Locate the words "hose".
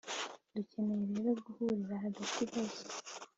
2.51-2.81